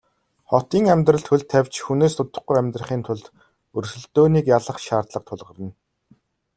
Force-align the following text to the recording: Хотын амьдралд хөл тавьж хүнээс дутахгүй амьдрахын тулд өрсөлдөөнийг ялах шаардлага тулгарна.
Хотын 0.49 0.83
амьдралд 0.93 1.25
хөл 1.27 1.43
тавьж 1.51 1.73
хүнээс 1.83 2.13
дутахгүй 2.17 2.57
амьдрахын 2.59 3.01
тулд 3.05 3.25
өрсөлдөөнийг 3.77 4.45
ялах 4.57 4.77
шаардлага 4.85 5.25
тулгарна. 5.27 5.69